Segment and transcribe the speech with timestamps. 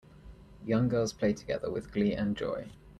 [0.65, 2.71] Young girls play together with glee and joy.